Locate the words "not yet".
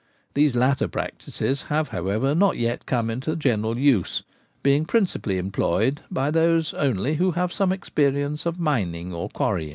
2.33-2.87